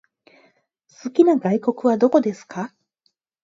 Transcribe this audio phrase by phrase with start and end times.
[1.03, 2.73] 好きな外国はどこですか？